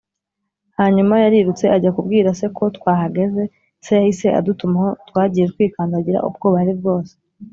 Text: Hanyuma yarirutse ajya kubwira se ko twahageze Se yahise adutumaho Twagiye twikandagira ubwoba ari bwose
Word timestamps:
Hanyuma 0.77 1.13
yarirutse 1.23 1.65
ajya 1.75 1.91
kubwira 1.95 2.29
se 2.39 2.45
ko 2.57 2.63
twahageze 2.77 3.43
Se 3.85 3.91
yahise 3.99 4.27
adutumaho 4.39 4.89
Twagiye 5.07 5.45
twikandagira 5.53 6.23
ubwoba 6.27 6.57
ari 6.63 6.73
bwose 6.79 7.13